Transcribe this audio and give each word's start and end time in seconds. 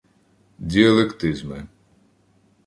Діалектизми 0.59 1.67